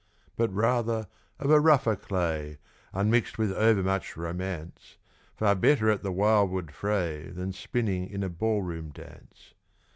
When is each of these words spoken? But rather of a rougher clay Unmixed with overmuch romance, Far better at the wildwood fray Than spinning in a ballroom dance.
But 0.35 0.51
rather 0.51 1.05
of 1.37 1.51
a 1.51 1.59
rougher 1.59 1.95
clay 1.95 2.57
Unmixed 2.91 3.37
with 3.37 3.51
overmuch 3.51 4.17
romance, 4.17 4.97
Far 5.35 5.53
better 5.53 5.91
at 5.91 6.01
the 6.01 6.11
wildwood 6.11 6.71
fray 6.71 7.29
Than 7.29 7.51
spinning 7.53 8.09
in 8.09 8.23
a 8.23 8.29
ballroom 8.29 8.89
dance. 8.89 9.53